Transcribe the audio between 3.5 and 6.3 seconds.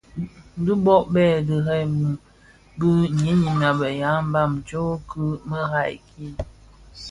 a be ya mbam tsom ki merad ki.